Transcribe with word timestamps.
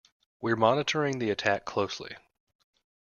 We're 0.41 0.55
monitoring 0.55 1.19
the 1.19 1.29
attack 1.29 1.63
closely. 1.63 2.17